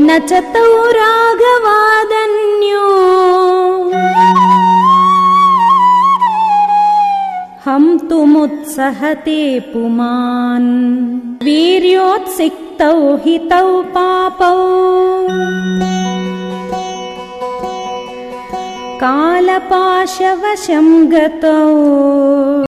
न 0.00 0.18
च 0.18 0.32
तौ 0.32 0.90
राघवादन्यो 0.90 2.84
हन्तुमुत्सहते 7.66 9.60
पुमान्। 9.60 10.70
वीर्योत्सिक्तौ 11.42 13.16
हितौ 13.16 13.82
पापौ। 13.82 14.56
कालपाशवशं 19.02 20.88
गतौ। 21.12 22.50